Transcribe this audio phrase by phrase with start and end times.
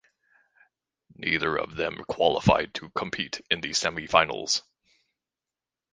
[1.13, 4.63] Neither of them qualified to compete in the semifinals.